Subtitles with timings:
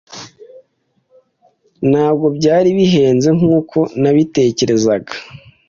[1.89, 5.13] Ntabwo byari bihenze nkuko nabitekerezaga.